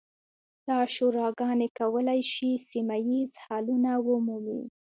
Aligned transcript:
دا 0.67 0.79
شوراګانې 0.95 1.67
کولی 1.79 2.21
شي 2.33 2.49
سیمه 2.69 2.97
ییز 3.09 3.31
حلونه 3.43 3.91
ومومي. 4.05 4.61